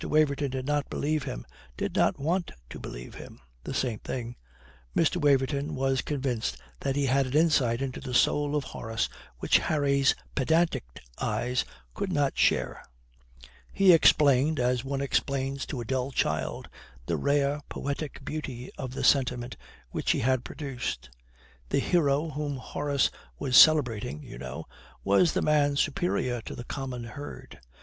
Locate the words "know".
24.39-24.65